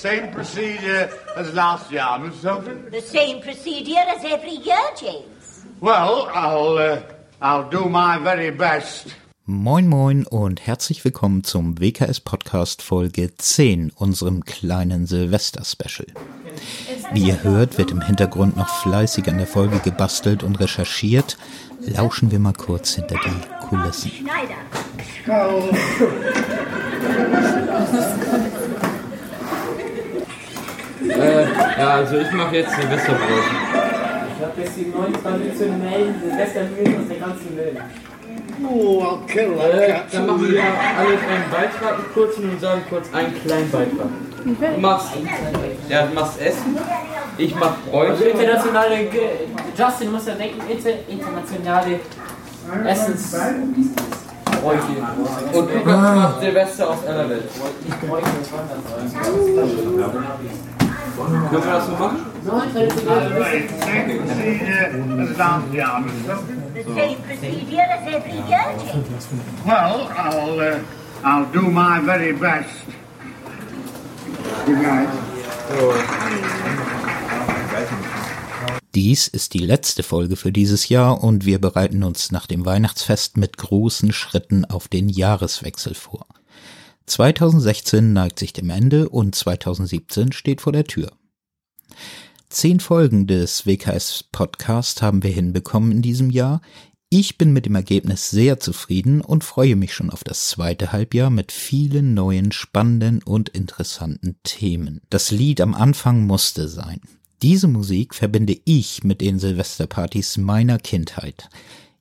[0.00, 2.90] Same procedure as last year, Miss Sultan?
[2.90, 5.66] The same procedure as every year, James.
[5.78, 7.02] Well, I'll, uh,
[7.42, 9.14] I'll do my very best.
[9.44, 16.06] Moin moin und herzlich willkommen zum WKS Podcast Folge 10, unserem kleinen Silvester-Special.
[17.12, 21.36] Wie ihr hört, wird im Hintergrund noch fleißig an der Folge gebastelt und recherchiert.
[21.80, 24.12] Lauschen wir mal kurz hinter die Kulissen.
[25.26, 26.79] Äh,
[31.90, 33.44] ja, also ich mache jetzt Silvesterbrot.
[34.36, 37.76] Ich habe jetzt die neuen traditionellen Silvestermühlen aus der ganzen Welt.
[38.62, 43.34] Oh, that Äh, dann machen wir alle einen Beitrag, einen kurzen und sagen kurz einen
[43.42, 44.06] kleinen Beitrag.
[44.74, 45.08] Du machst,
[45.88, 46.78] ja, du machst Essen,
[47.36, 48.24] ich mach Also Bräuche.
[48.24, 49.30] internationale, Ge-
[49.76, 52.00] Justin, du musst ja denken, inter internationale
[52.86, 53.58] Essensbräuche.
[55.52, 57.44] Und Lukas macht Silvester aus aller Welt.
[61.26, 62.26] Können wir das so machen?
[69.64, 70.78] Well, I'll, uh,
[71.22, 72.70] I'll do my very best.
[74.66, 75.08] Good night.
[78.94, 83.36] Dies ist die letzte Folge für dieses Jahr und wir bereiten uns nach dem Weihnachtsfest
[83.36, 86.26] mit großen Schritten auf den Jahreswechsel vor.
[87.06, 91.10] 2016 neigt sich dem Ende und 2017 steht vor der Tür.
[92.48, 96.60] Zehn Folgen des WKS Podcast haben wir hinbekommen in diesem Jahr.
[97.08, 101.30] Ich bin mit dem Ergebnis sehr zufrieden und freue mich schon auf das zweite Halbjahr
[101.30, 105.00] mit vielen neuen, spannenden und interessanten Themen.
[105.10, 107.00] Das Lied am Anfang musste sein.
[107.42, 111.48] Diese Musik verbinde ich mit den Silvesterpartys meiner Kindheit.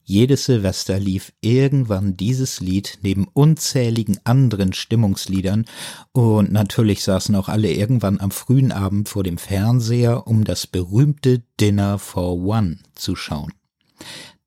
[0.09, 5.66] Jedes Silvester lief irgendwann dieses Lied neben unzähligen anderen Stimmungsliedern
[6.14, 11.44] und natürlich saßen auch alle irgendwann am frühen Abend vor dem Fernseher, um das berühmte
[11.62, 13.53] Dinner for One zu schauen.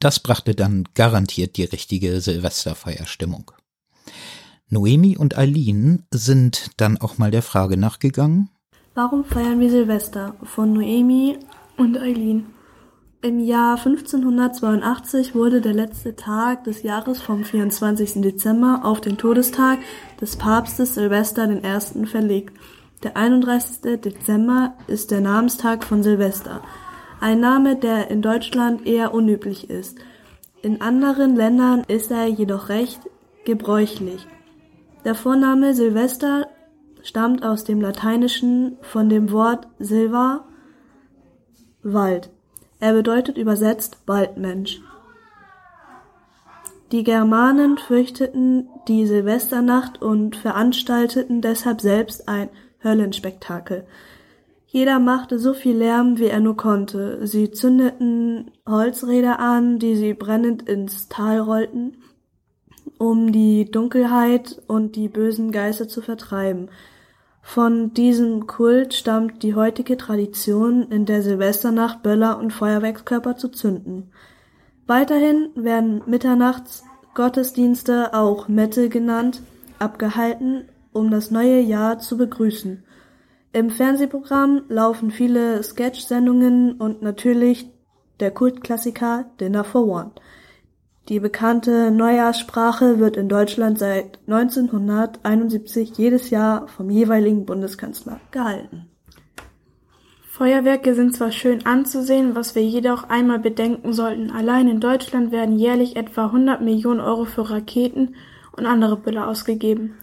[0.00, 3.52] Das brachte dann garantiert die richtige Silvesterfeierstimmung.
[4.68, 8.50] Noemi und Eileen sind dann auch mal der Frage nachgegangen,
[8.96, 10.34] Warum feiern wir Silvester?
[10.42, 11.38] Von Noemi
[11.76, 12.46] und Eileen.
[13.24, 18.14] Im Jahr 1582 wurde der letzte Tag des Jahres vom 24.
[18.20, 19.78] Dezember auf den Todestag
[20.20, 22.06] des Papstes Silvester I.
[22.06, 22.58] verlegt.
[23.04, 24.00] Der 31.
[24.00, 26.62] Dezember ist der Namenstag von Silvester.
[27.20, 29.98] Ein Name, der in Deutschland eher unüblich ist.
[30.60, 33.02] In anderen Ländern ist er jedoch recht
[33.44, 34.26] gebräuchlich.
[35.04, 36.48] Der Vorname Silvester
[37.04, 40.44] stammt aus dem Lateinischen von dem Wort Silva,
[41.84, 42.32] Wald.
[42.82, 44.80] Er bedeutet übersetzt Waldmensch.
[46.90, 52.48] Die Germanen fürchteten die Silvesternacht und veranstalteten deshalb selbst ein
[52.82, 53.86] Höllenspektakel.
[54.66, 57.24] Jeder machte so viel Lärm, wie er nur konnte.
[57.24, 61.98] Sie zündeten Holzräder an, die sie brennend ins Tal rollten,
[62.98, 66.68] um die Dunkelheit und die bösen Geister zu vertreiben.
[67.42, 74.10] Von diesem Kult stammt die heutige Tradition, in der Silvesternacht Böller und Feuerwerkskörper zu zünden.
[74.86, 79.42] Weiterhin werden Mitternachts Gottesdienste, auch Mette genannt,
[79.78, 82.84] abgehalten, um das neue Jahr zu begrüßen.
[83.52, 87.70] Im Fernsehprogramm laufen viele Sketch-Sendungen und natürlich
[88.20, 90.12] der Kultklassiker Dinner for One.
[91.08, 98.86] Die bekannte Neujahrssprache wird in Deutschland seit 1971 jedes Jahr vom jeweiligen Bundeskanzler gehalten.
[100.30, 104.30] Feuerwerke sind zwar schön anzusehen, was wir jedoch einmal bedenken sollten.
[104.30, 108.14] Allein in Deutschland werden jährlich etwa 100 Millionen Euro für Raketen
[108.56, 109.94] und andere Böller ausgegeben.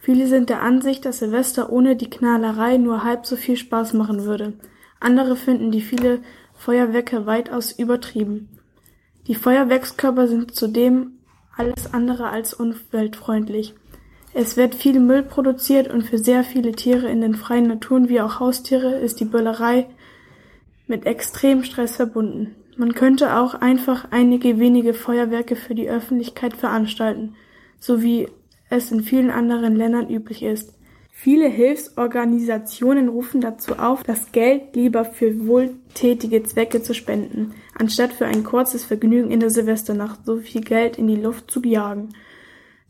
[0.00, 4.24] Viele sind der Ansicht, dass Silvester ohne die Knallerei nur halb so viel Spaß machen
[4.24, 4.54] würde.
[5.00, 6.20] Andere finden die viele
[6.54, 8.57] Feuerwerke weitaus übertrieben.
[9.28, 11.18] Die Feuerwerkskörper sind zudem
[11.54, 13.74] alles andere als umweltfreundlich.
[14.32, 18.22] Es wird viel Müll produziert und für sehr viele Tiere in den freien Naturen wie
[18.22, 19.86] auch Haustiere ist die Böllerei
[20.86, 22.54] mit extrem Stress verbunden.
[22.78, 27.34] Man könnte auch einfach einige wenige Feuerwerke für die Öffentlichkeit veranstalten,
[27.78, 28.28] so wie
[28.70, 30.72] es in vielen anderen Ländern üblich ist.
[31.10, 38.26] Viele Hilfsorganisationen rufen dazu auf, das Geld lieber für wohltätige Zwecke zu spenden, anstatt für
[38.26, 42.10] ein kurzes Vergnügen in der Silvesternacht so viel Geld in die Luft zu jagen.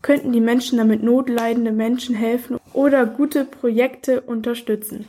[0.02, 5.06] Könnten die Menschen damit notleidende Menschen helfen oder gute Projekte unterstützen.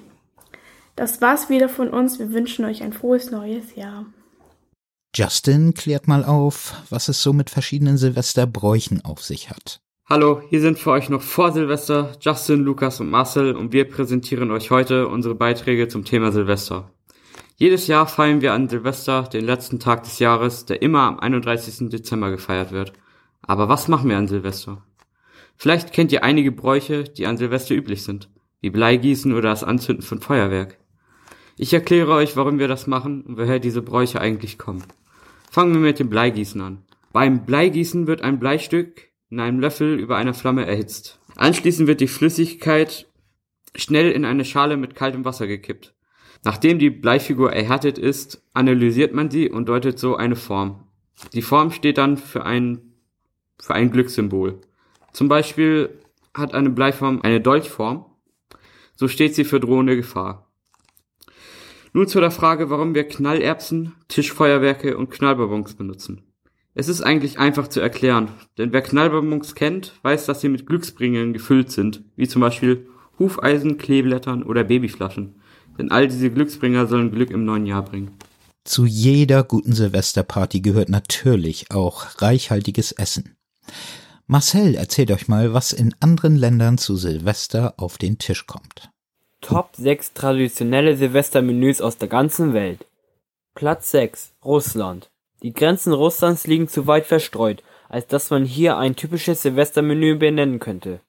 [0.96, 2.20] Das war's wieder von uns.
[2.20, 4.06] Wir wünschen euch ein frohes neues Jahr.
[5.16, 9.82] Justin klärt mal auf, was es so mit verschiedenen Silvesterbräuchen auf sich hat.
[10.08, 14.50] Hallo, hier sind für euch noch vor Silvester Justin, Lukas und Marcel und wir präsentieren
[14.52, 16.92] euch heute unsere Beiträge zum Thema Silvester.
[17.62, 21.90] Jedes Jahr feiern wir an Silvester den letzten Tag des Jahres, der immer am 31.
[21.90, 22.94] Dezember gefeiert wird.
[23.42, 24.82] Aber was machen wir an Silvester?
[25.58, 28.30] Vielleicht kennt ihr einige Bräuche, die an Silvester üblich sind,
[28.62, 30.78] wie Bleigießen oder das Anzünden von Feuerwerk.
[31.58, 34.86] Ich erkläre euch, warum wir das machen und woher diese Bräuche eigentlich kommen.
[35.52, 36.86] Fangen wir mit dem Bleigießen an.
[37.12, 41.20] Beim Bleigießen wird ein Bleistück in einem Löffel über einer Flamme erhitzt.
[41.36, 43.06] Anschließend wird die Flüssigkeit
[43.76, 45.94] schnell in eine Schale mit kaltem Wasser gekippt.
[46.44, 50.84] Nachdem die Bleifigur erhärtet ist, analysiert man sie und deutet so eine Form.
[51.34, 52.94] Die Form steht dann für ein,
[53.60, 54.62] für ein Glückssymbol.
[55.12, 55.90] Zum Beispiel
[56.34, 58.06] hat eine Bleiform eine Dolchform,
[58.96, 60.50] so steht sie für drohende Gefahr.
[61.92, 66.22] Nun zu der Frage, warum wir Knallerbsen, Tischfeuerwerke und Knallbonbons benutzen.
[66.76, 71.34] Es ist eigentlich einfach zu erklären, denn wer Knallbonbons kennt, weiß, dass sie mit Glücksbringern
[71.34, 72.88] gefüllt sind, wie zum Beispiel
[73.18, 75.39] Hufeisen, Kleeblättern oder Babyflaschen.
[75.80, 78.12] Denn all diese Glücksbringer sollen Glück im neuen Jahr bringen.
[78.66, 83.36] Zu jeder guten Silvesterparty gehört natürlich auch reichhaltiges Essen.
[84.28, 88.92] Marcel erzählt euch mal, was in anderen Ländern zu Silvester auf den Tisch kommt.
[89.42, 92.86] Top 6 traditionelle Silvestermenüs aus der ganzen Welt.
[93.56, 95.10] Platz 6 Russland
[95.42, 100.60] die Grenzen Russlands liegen zu weit verstreut, als dass man hier ein typisches Silvestermenü benennen
[100.60, 101.00] könnte.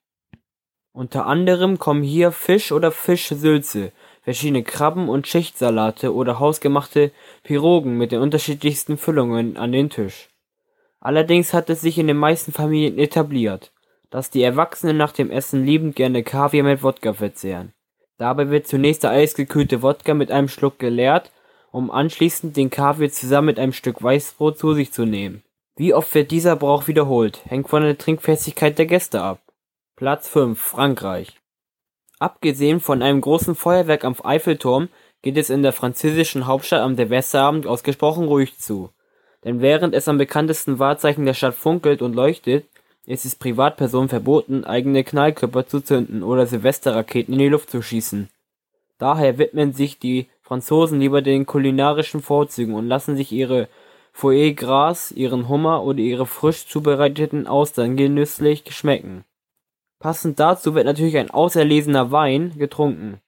[0.93, 3.91] Unter anderem kommen hier Fisch oder Fischsülze,
[4.21, 7.11] verschiedene Krabben und Schichtsalate oder hausgemachte
[7.43, 10.29] Pirogen mit den unterschiedlichsten Füllungen an den Tisch.
[10.99, 13.71] Allerdings hat es sich in den meisten Familien etabliert,
[14.09, 17.73] dass die Erwachsenen nach dem Essen liebend gerne Kaviar mit Wodka verzehren.
[18.17, 21.31] Dabei wird zunächst der eisgekühlte Wodka mit einem Schluck geleert
[21.71, 25.43] um anschließend den Kaviar zusammen mit einem Stück Weißbrot zu sich zu nehmen.
[25.77, 29.39] Wie oft wird dieser Brauch wiederholt, hängt von der Trinkfestigkeit der Gäste ab.
[29.95, 31.40] Platz 5 Frankreich
[32.21, 34.89] Abgesehen von einem großen Feuerwerk am Eiffelturm
[35.23, 38.91] geht es in der französischen Hauptstadt am Silvesterabend ausgesprochen ruhig zu.
[39.43, 42.65] Denn während es am bekanntesten Wahrzeichen der Stadt funkelt und leuchtet,
[43.07, 48.29] ist es Privatpersonen verboten, eigene Knallkörper zu zünden oder Silvesterraketen in die Luft zu schießen.
[48.99, 53.67] Daher widmen sich die Franzosen lieber den kulinarischen Vorzügen und lassen sich ihre
[54.13, 59.25] Foie Gras, ihren Hummer oder ihre frisch zubereiteten Austern genüsslich schmecken.
[60.01, 63.21] Passend dazu wird natürlich ein auserlesener Wein getrunken.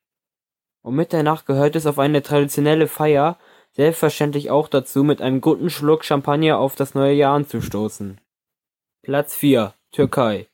[0.81, 3.37] Um Mitternacht gehört es auf eine traditionelle Feier
[3.71, 8.19] selbstverständlich auch dazu, mit einem guten Schluck Champagner auf das neue Jahr anzustoßen.
[9.01, 10.47] Platz 4 Türkei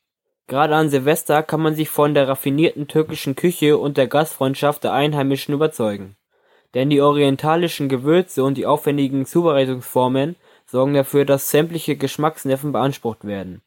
[0.47, 4.93] Gerade an Silvester kann man sich von der raffinierten türkischen Küche und der Gastfreundschaft der
[4.93, 6.15] Einheimischen überzeugen
[6.73, 10.35] denn die orientalischen Gewürze und die aufwendigen Zubereitungsformen
[10.65, 13.61] sorgen dafür, dass sämtliche Geschmacksnerven beansprucht werden.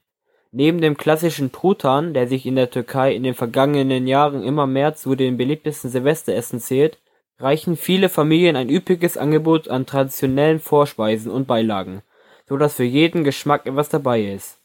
[0.55, 4.95] Neben dem klassischen Truthahn, der sich in der Türkei in den vergangenen Jahren immer mehr
[4.95, 6.99] zu den beliebtesten Silvesteressen zählt,
[7.39, 12.03] reichen viele Familien ein üppiges Angebot an traditionellen Vorspeisen und Beilagen,
[12.47, 14.59] so dass für jeden Geschmack etwas dabei ist.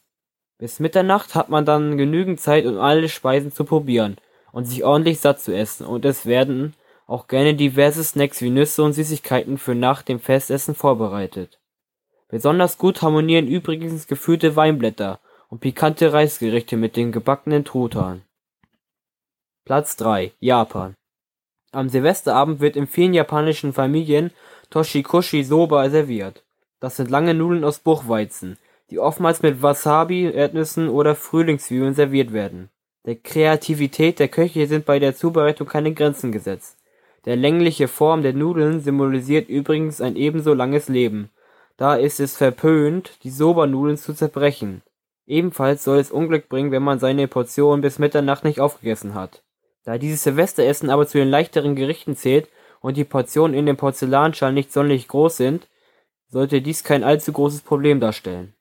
[0.58, 4.18] Bis Mitternacht hat man dann genügend Zeit, um alle Speisen zu probieren
[4.52, 6.74] und sich ordentlich satt zu essen, und es werden
[7.06, 11.58] auch gerne diverse Snacks wie Nüsse und Süßigkeiten für nach dem Festessen vorbereitet.
[12.28, 15.18] Besonders gut harmonieren übrigens gefüllte Weinblätter
[15.48, 18.22] und pikante Reisgerichte mit dem gebackenen Truthahn.
[19.64, 20.94] Platz 3 Japan
[21.72, 24.30] Am Silvesterabend wird in vielen japanischen Familien
[24.70, 26.44] Toshikoshi Soba serviert.
[26.80, 28.58] Das sind lange Nudeln aus Buchweizen,
[28.90, 32.70] die oftmals mit Wasabi, Erdnüssen oder Frühlingszwiebeln serviert werden.
[33.04, 36.76] Der Kreativität der Köche sind bei der Zubereitung keine Grenzen gesetzt.
[37.24, 41.30] Der längliche Form der Nudeln symbolisiert übrigens ein ebenso langes Leben,
[41.78, 44.82] da ist es verpönt, die Soba-Nudeln zu zerbrechen.
[45.28, 49.42] Ebenfalls soll es Unglück bringen, wenn man seine Portion bis Mitternacht nicht aufgegessen hat.
[49.84, 52.48] Da dieses Silvesteressen aber zu den leichteren Gerichten zählt
[52.80, 55.68] und die Portionen in den Porzellanschalen nicht sonderlich groß sind,
[56.28, 58.54] sollte dies kein allzu großes Problem darstellen.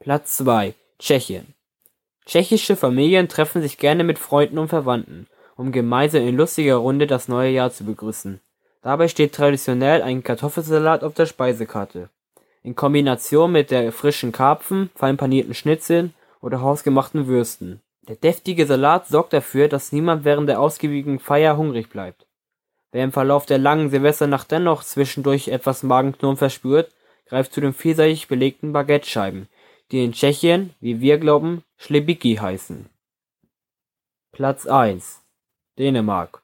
[0.00, 1.54] Platz 2 Tschechien
[2.26, 7.28] Tschechische Familien treffen sich gerne mit Freunden und Verwandten um gemeinsam in lustiger Runde das
[7.28, 8.40] neue Jahr zu begrüßen.
[8.82, 12.08] Dabei steht traditionell ein Kartoffelsalat auf der Speisekarte.
[12.62, 17.80] In Kombination mit der frischen Karpfen, fein panierten Schnitzeln oder hausgemachten Würsten.
[18.08, 22.26] Der deftige Salat sorgt dafür, dass niemand während der ausgiebigen Feier hungrig bleibt.
[22.92, 26.92] Wer im Verlauf der langen Silvesternacht dennoch zwischendurch etwas Magenknurren verspürt,
[27.26, 29.48] greift zu den vielseitig belegten Baguette-Scheiben,
[29.90, 32.88] die in Tschechien, wie wir glauben, Schlebiki heißen.
[34.32, 35.20] Platz 1
[35.78, 36.42] Dänemark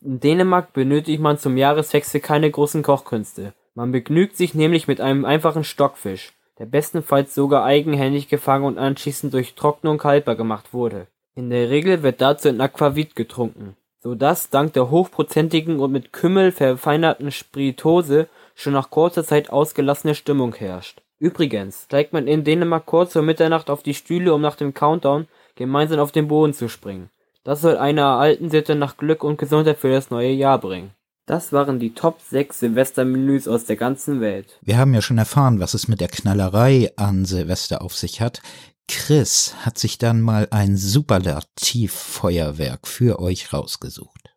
[0.00, 3.54] In Dänemark benötigt man zum Jahreswechsel keine großen Kochkünste.
[3.74, 9.34] Man begnügt sich nämlich mit einem einfachen Stockfisch, der bestenfalls sogar eigenhändig gefangen und anschließend
[9.34, 11.08] durch Trocknung haltbar gemacht wurde.
[11.34, 16.12] In der Regel wird dazu ein Aquavit getrunken, so dass dank der hochprozentigen und mit
[16.12, 21.02] Kümmel verfeinerten Spirituose schon nach kurzer Zeit ausgelassene Stimmung herrscht.
[21.18, 25.26] Übrigens steigt man in Dänemark kurz vor Mitternacht auf die Stühle, um nach dem Countdown
[25.56, 27.10] gemeinsam auf den Boden zu springen.
[27.42, 30.92] Das soll einer alten Sitte nach Glück und Gesundheit für das neue Jahr bringen.
[31.26, 34.58] Das waren die Top 6 Silvestermenüs aus der ganzen Welt.
[34.60, 38.42] Wir haben ja schon erfahren, was es mit der Knallerei an Silvester auf sich hat.
[38.88, 44.34] Chris hat sich dann mal ein Superlativfeuerwerk für euch rausgesucht.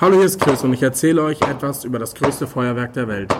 [0.00, 3.30] Hallo, hier ist Chris und ich erzähle euch etwas über das größte Feuerwerk der Welt.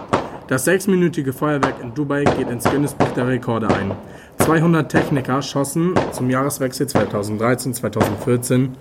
[0.49, 3.92] Das sechsminütige Feuerwerk in Dubai geht ins Guinness Buch der Rekorde ein.
[4.40, 8.73] 200 Techniker schossen zum Jahreswechsel 2013-2014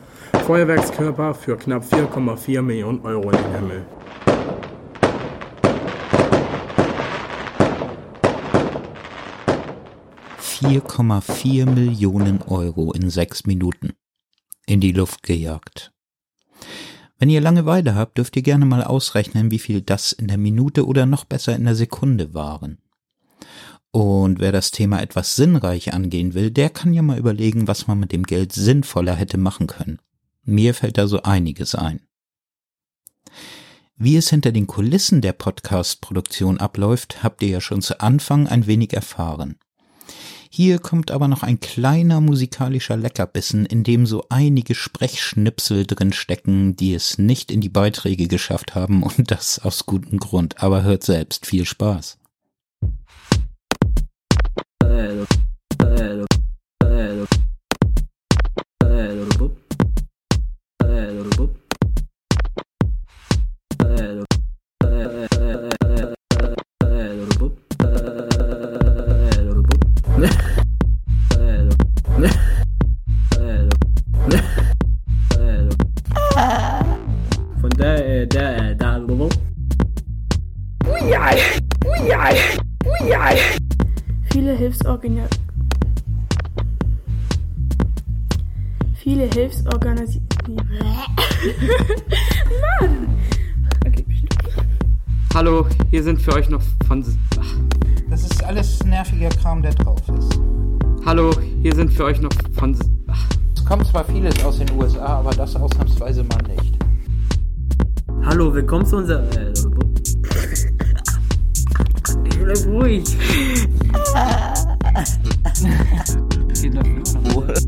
[0.49, 3.85] Feuerwerkskörper für knapp 4,4 Millionen Euro in den Himmel.
[11.21, 13.93] vier Millionen Euro in sechs Minuten
[14.65, 15.91] in die Luft gejagt.
[17.19, 20.87] Wenn ihr Langeweile habt, dürft ihr gerne mal ausrechnen, wie viel das in der Minute
[20.87, 22.79] oder noch besser in der Sekunde waren.
[23.91, 27.99] Und wer das Thema etwas sinnreich angehen will, der kann ja mal überlegen, was man
[27.99, 29.99] mit dem Geld sinnvoller hätte machen können.
[30.49, 32.01] Mir fällt da so einiges ein.
[33.95, 38.65] Wie es hinter den Kulissen der Podcast-Produktion abläuft, habt ihr ja schon zu Anfang ein
[38.65, 39.59] wenig erfahren.
[40.49, 46.75] Hier kommt aber noch ein kleiner musikalischer Leckerbissen, in dem so einige Sprechschnipsel drin stecken,
[46.75, 50.63] die es nicht in die Beiträge geschafft haben und das aus gutem Grund.
[50.63, 52.17] Aber hört selbst viel Spaß.
[54.81, 55.38] Von
[89.69, 90.67] Hilfsorganisationen.
[92.81, 93.07] Mann!
[93.85, 94.05] Okay,
[95.33, 97.05] Hallo, hier sind für euch noch von.
[97.39, 97.55] Ach,
[98.09, 100.39] Das ist alles nerviger Kram, der drauf ist.
[101.05, 102.75] hallo, hier sind für euch noch von.
[103.07, 106.75] Ach, Es kommt zwar vieles aus den USA, aber das ausnahmsweise mal nicht.
[108.25, 109.23] Hallo, willkommen zu unserer.
[109.37, 109.53] Äh,
[112.43, 113.03] Bleib ruhig.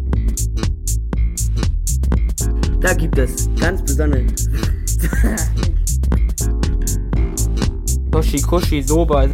[2.81, 4.25] Da gibt es ganz besondere.
[8.11, 9.27] Toshikoshi Soba.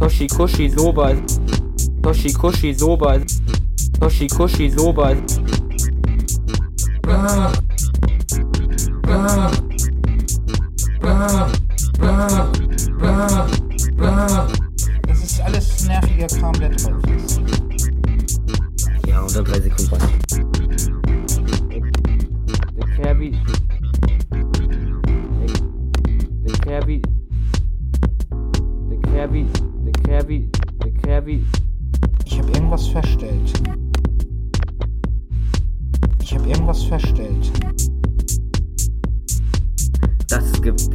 [0.00, 1.14] Toshikoshi Soba.
[2.02, 3.20] Toshikoshi Soba.
[4.00, 5.14] Toshikoshi Soba.
[7.02, 7.52] Das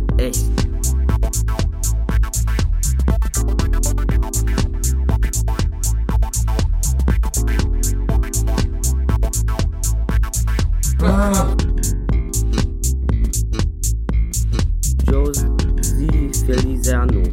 [0.07, 0.45] Gibt echt.
[15.05, 17.23] Josie Felizano.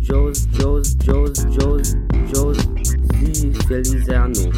[0.00, 1.96] Jos, Jos, Jos, Jos,
[2.32, 4.50] Josie Felizano.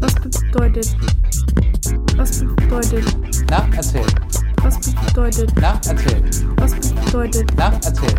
[0.00, 0.96] Was bedeutet.
[2.16, 3.16] Was bedeutet.
[3.50, 4.25] Na, erzähl.
[4.76, 5.52] Was bedeutet.
[5.60, 6.22] Na, erzähl.
[6.56, 7.52] Was bedeutet.
[7.56, 8.14] Na, erzähl.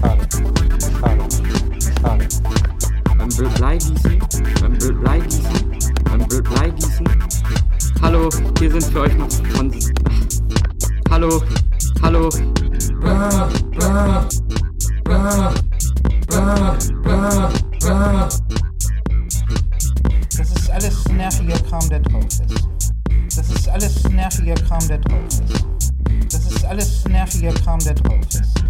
[0.00, 0.28] Schade.
[1.00, 1.28] Schade.
[2.00, 2.28] Schade.
[3.18, 4.18] beim Bleigießen,
[4.60, 7.06] beim Bleigießen, beim Bleigießen.
[8.02, 8.28] Hallo,
[8.58, 9.72] hier sind für euch noch von.
[11.10, 11.42] Hallo,
[12.02, 12.28] hallo.
[20.36, 22.73] Das ist alles nerviger Kram, der drauf ist.
[23.36, 25.64] Das ist alles nerviger Kram, der drauf ist.
[26.30, 28.64] Das ist alles nerviger Kram, der drauf ist.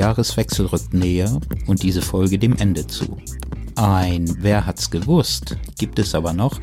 [0.00, 3.18] Jahreswechsel rückt näher und diese Folge dem Ende zu.
[3.74, 6.58] Ein Wer hat's gewusst gibt es aber noch,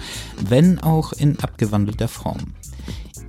[0.50, 2.56] wenn auch in abgewandelter Form.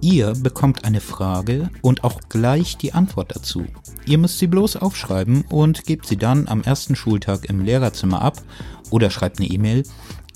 [0.01, 3.67] Ihr bekommt eine Frage und auch gleich die Antwort dazu.
[4.07, 8.41] Ihr müsst sie bloß aufschreiben und gebt sie dann am ersten Schultag im Lehrerzimmer ab
[8.89, 9.83] oder schreibt eine E-Mail.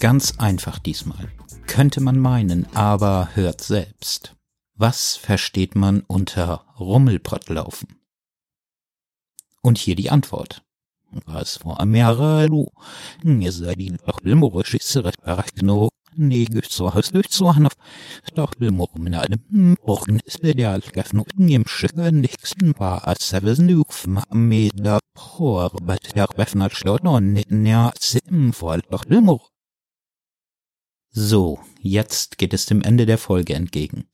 [0.00, 1.28] Ganz einfach diesmal.
[1.66, 4.36] Könnte man meinen, aber hört selbst.
[4.76, 8.01] Was versteht man unter Rummelpottlaufen?
[9.62, 10.62] Und hier die Antwort.
[11.26, 12.66] Was vor mehrere Lu.
[13.22, 15.88] Ihr seid die doch limorischische Rechnung.
[16.14, 17.54] Nee, so hast du so.
[18.34, 24.06] Doch limor mit einem Wochen ist der Algefnung im Schicken nichts war als Seven Nuf
[24.30, 27.92] mit der Por, aber der Befner schlot noch nicht näher
[28.52, 29.48] voll doch limor.
[31.10, 34.08] So, jetzt geht es dem Ende der Folge entgegen.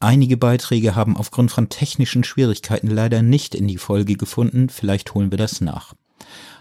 [0.00, 5.32] Einige Beiträge haben aufgrund von technischen Schwierigkeiten leider nicht in die Folge gefunden, vielleicht holen
[5.32, 5.94] wir das nach.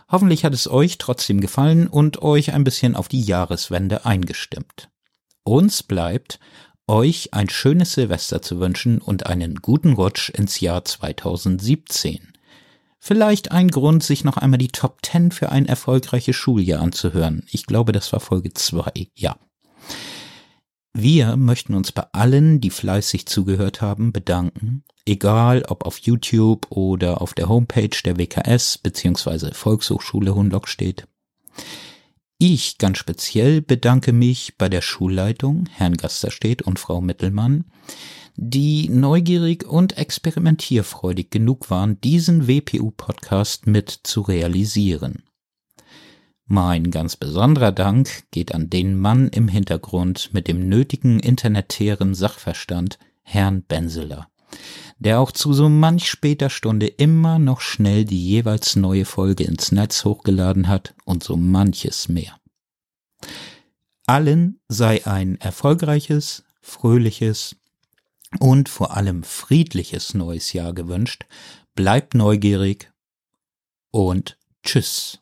[0.10, 4.90] Hoffentlich hat es euch trotzdem gefallen und euch ein bisschen auf die Jahreswende eingestimmt.
[5.44, 6.40] Uns bleibt,
[6.88, 12.34] euch ein schönes Silvester zu wünschen und einen guten Rutsch ins Jahr 2017.
[13.00, 17.46] Vielleicht ein Grund, sich noch einmal die Top 10 für ein erfolgreiches Schuljahr anzuhören.
[17.52, 19.38] Ich glaube, das war Folge 2, ja.
[21.00, 27.22] Wir möchten uns bei allen, die fleißig zugehört haben, bedanken, egal ob auf YouTube oder
[27.22, 29.54] auf der Homepage der WKS bzw.
[29.54, 31.08] Volkshochschule Hunlock steht.
[32.40, 37.66] Ich ganz speziell bedanke mich bei der Schulleitung, Herrn Gasterstedt und Frau Mittelmann,
[38.36, 45.27] die neugierig und experimentierfreudig genug waren, diesen WPU-Podcast mit zu realisieren.
[46.50, 52.98] Mein ganz besonderer Dank geht an den Mann im Hintergrund mit dem nötigen internetären Sachverstand,
[53.22, 54.30] Herrn Benseler,
[54.98, 59.74] der auch zu so manch später Stunde immer noch schnell die jeweils neue Folge ins
[59.74, 62.40] Netz hochgeladen hat und so manches mehr.
[64.06, 67.58] Allen sei ein erfolgreiches, fröhliches
[68.40, 71.26] und vor allem friedliches neues Jahr gewünscht.
[71.76, 72.90] Bleibt neugierig
[73.92, 75.20] und tschüss.